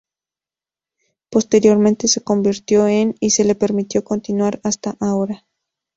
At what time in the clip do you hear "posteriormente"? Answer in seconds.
1.29-2.07